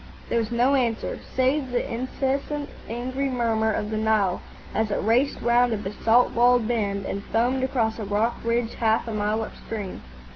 [0.29, 4.41] There was no answer, save the incessant angry murmur of the Nile
[4.73, 9.07] as it raced round a basalt walled bend and foamed across a rock ridge half
[9.07, 10.01] a mile upstream.